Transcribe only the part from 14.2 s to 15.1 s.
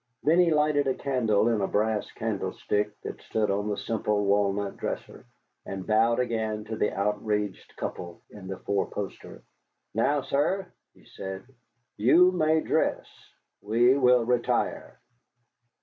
retire."